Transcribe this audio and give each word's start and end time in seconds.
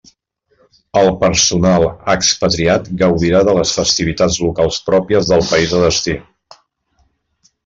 El 1.01 1.09
personal 1.23 1.85
expatriat 2.13 2.89
gaudirà 3.01 3.43
de 3.51 3.55
les 3.61 3.75
festivitats 3.81 4.39
locals 4.47 4.81
pròpies 4.89 5.31
del 5.35 5.47
país 5.53 5.77
de 5.77 5.85
destí. 5.89 6.19